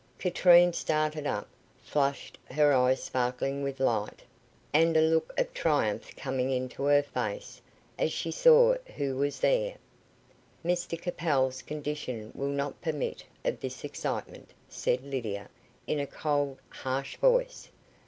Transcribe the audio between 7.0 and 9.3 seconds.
face, as she saw who